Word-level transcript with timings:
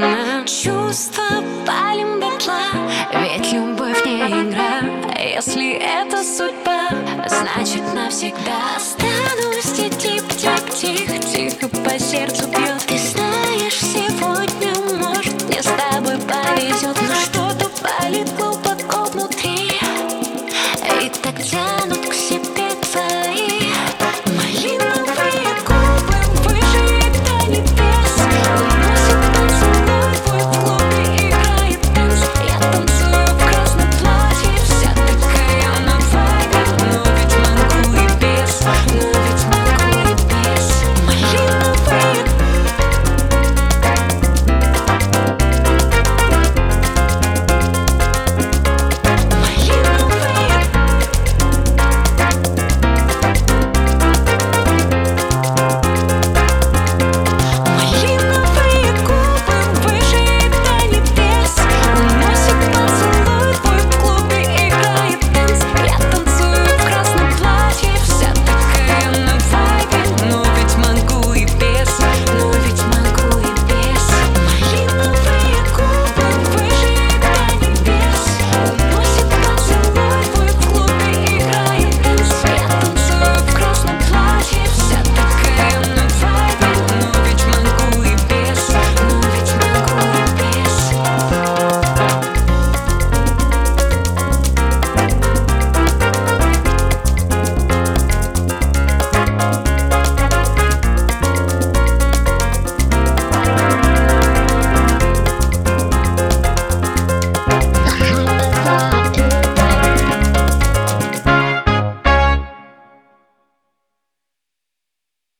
на 0.00 0.44
Чувства 0.46 1.44
палим 1.66 2.20
дотла. 2.20 2.62
Ведь 3.12 3.52
любовь 3.52 4.04
не 4.06 4.20
игра. 4.20 4.80
Если 5.20 5.72
это 5.74 6.22
судьба 6.24 6.88
Значит 7.28 7.82
навсегда 7.94 8.76
Останусь 8.76 9.78